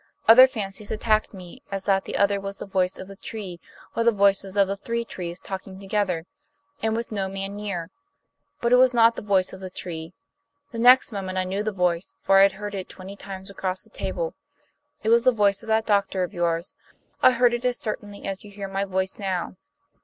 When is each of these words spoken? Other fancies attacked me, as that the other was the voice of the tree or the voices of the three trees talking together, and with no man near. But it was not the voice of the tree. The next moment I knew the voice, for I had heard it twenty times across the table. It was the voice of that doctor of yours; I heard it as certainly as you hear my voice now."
Other 0.27 0.47
fancies 0.47 0.89
attacked 0.89 1.31
me, 1.31 1.61
as 1.71 1.83
that 1.83 2.05
the 2.05 2.17
other 2.17 2.41
was 2.41 2.57
the 2.57 2.65
voice 2.65 2.97
of 2.97 3.07
the 3.07 3.15
tree 3.17 3.59
or 3.95 4.03
the 4.03 4.11
voices 4.11 4.57
of 4.57 4.67
the 4.67 4.75
three 4.75 5.05
trees 5.05 5.39
talking 5.39 5.79
together, 5.79 6.25
and 6.81 6.95
with 6.95 7.11
no 7.11 7.27
man 7.29 7.55
near. 7.55 7.91
But 8.61 8.73
it 8.73 8.77
was 8.77 8.95
not 8.95 9.15
the 9.15 9.21
voice 9.21 9.53
of 9.53 9.59
the 9.59 9.69
tree. 9.69 10.13
The 10.71 10.79
next 10.79 11.11
moment 11.11 11.37
I 11.37 11.43
knew 11.43 11.61
the 11.61 11.71
voice, 11.71 12.15
for 12.19 12.39
I 12.39 12.41
had 12.41 12.53
heard 12.53 12.73
it 12.73 12.89
twenty 12.89 13.15
times 13.15 13.51
across 13.51 13.83
the 13.83 13.91
table. 13.91 14.33
It 15.03 15.09
was 15.09 15.25
the 15.25 15.31
voice 15.31 15.61
of 15.61 15.67
that 15.67 15.85
doctor 15.85 16.23
of 16.23 16.33
yours; 16.33 16.73
I 17.21 17.33
heard 17.33 17.53
it 17.53 17.63
as 17.63 17.77
certainly 17.77 18.25
as 18.25 18.43
you 18.43 18.49
hear 18.49 18.67
my 18.67 18.85
voice 18.85 19.19
now." 19.19 19.55